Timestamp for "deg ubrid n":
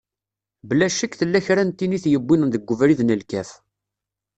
2.53-3.15